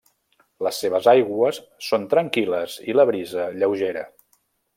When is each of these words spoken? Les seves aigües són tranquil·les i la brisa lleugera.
Les 0.67 0.77
seves 0.83 1.09
aigües 1.11 1.59
són 1.89 2.07
tranquil·les 2.15 2.79
i 2.89 2.97
la 2.97 3.07
brisa 3.11 3.47
lleugera. 3.61 4.09